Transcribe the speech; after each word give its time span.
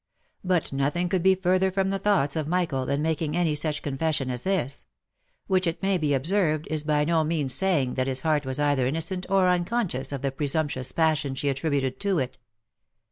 But 0.43 0.73
nothing 0.73 1.09
could 1.09 1.21
be 1.21 1.35
further 1.35 1.69
from 1.71 1.91
the 1.91 1.99
thoughts 1.99 2.35
of 2.35 2.47
Michael 2.47 2.87
than 2.87 3.03
making 3.03 3.37
any 3.37 3.53
such 3.53 3.83
confession 3.83 4.31
as 4.31 4.41
this; 4.41 4.87
which, 5.45 5.67
it 5.67 5.83
may 5.83 5.99
be 5.99 6.15
observed, 6.15 6.65
is 6.71 6.83
by 6.83 7.05
no 7.05 7.23
means 7.23 7.53
saying 7.53 7.93
that 7.93 8.07
his 8.07 8.21
heart 8.21 8.43
was 8.43 8.59
either 8.59 8.87
innocent 8.87 9.27
or 9.29 9.47
unconscious 9.47 10.11
of 10.11 10.23
the 10.23 10.31
presumptuous 10.31 10.91
passion 10.91 11.35
she 11.35 11.49
attributed 11.49 11.99
to 11.99 12.17
it. 12.17 12.39